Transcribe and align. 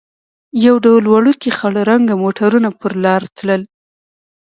یو 0.65 0.75
ډول 0.85 1.03
وړوکي 1.07 1.49
خړ 1.57 1.73
رنګه 1.89 2.15
موټرونه 2.23 2.69
پر 2.79 2.93
لار 3.03 3.21
تلل. 3.37 3.61